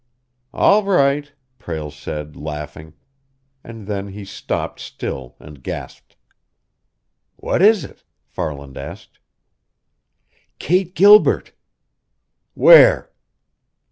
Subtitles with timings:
[0.51, 2.95] "All right," Prale said, laughing;
[3.63, 6.15] and then he stopped still and gasped.
[7.35, 9.19] "What is it?" Farland asked.
[10.57, 11.51] "Kate Gilbert!"
[12.55, 13.11] "Where?"